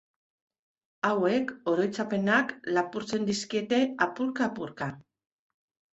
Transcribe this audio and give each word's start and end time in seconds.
Hauek 1.09 1.51
oroitzapenak 1.73 2.55
lapurtzen 2.79 3.29
dizkiete 3.31 3.83
apurka-apurka. 4.07 4.93